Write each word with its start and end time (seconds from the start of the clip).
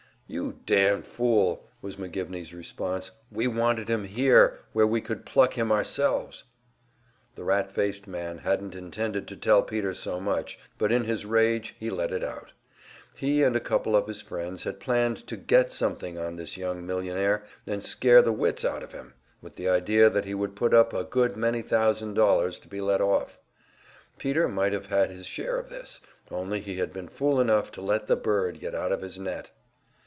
"You 0.33 0.61
damned 0.65 1.05
fool!" 1.05 1.67
was 1.81 1.97
McGivney's 1.97 2.53
response. 2.53 3.11
"We 3.29 3.47
wanted 3.47 3.79
to 3.87 3.97
get 3.97 3.99
him 3.99 4.05
here, 4.05 4.59
where 4.71 4.87
we 4.87 5.01
could 5.01 5.25
pluck 5.25 5.55
him 5.55 5.73
ourselves." 5.73 6.45
The 7.35 7.43
rat 7.43 7.69
faced 7.69 8.07
man 8.07 8.37
hadn't 8.37 8.73
intended 8.73 9.27
to 9.27 9.35
tell 9.35 9.61
Peter 9.61 9.93
so 9.93 10.21
much, 10.21 10.57
but 10.77 10.89
in 10.89 11.03
his 11.03 11.25
rage 11.25 11.75
he 11.77 11.89
let 11.89 12.13
it 12.13 12.23
out. 12.23 12.53
He 13.13 13.43
and 13.43 13.57
a 13.57 13.59
couple 13.59 13.93
of 13.93 14.07
his 14.07 14.21
friends 14.21 14.63
had 14.63 14.79
planned 14.79 15.27
to 15.27 15.35
"get 15.35 15.69
something" 15.69 16.17
on 16.17 16.37
this 16.37 16.55
young 16.55 16.87
millionaire, 16.87 17.43
and 17.67 17.83
scare 17.83 18.21
the 18.21 18.31
wits 18.31 18.63
out 18.63 18.83
of 18.83 18.93
him, 18.93 19.13
with 19.41 19.57
the 19.57 19.67
idea 19.67 20.09
that 20.09 20.23
he 20.23 20.33
would 20.33 20.55
put 20.55 20.73
up 20.73 20.93
a 20.93 21.03
good 21.03 21.35
many 21.35 21.61
thousand 21.61 22.13
dollars 22.13 22.57
to 22.61 22.69
be 22.69 22.79
let 22.79 23.01
off. 23.01 23.37
Peter 24.17 24.47
might 24.47 24.71
have 24.71 24.85
had 24.85 25.11
his 25.11 25.25
share 25.25 25.57
of 25.59 25.67
this 25.67 25.99
only 26.29 26.61
he 26.61 26.75
had 26.77 26.93
been 26.93 27.09
fool 27.09 27.41
enough 27.41 27.69
to 27.73 27.81
let 27.81 28.07
the 28.07 28.15
bird 28.15 28.61
get 28.61 28.73
out 28.73 28.93
of 28.93 29.01
his 29.01 29.19
net! 29.19 29.49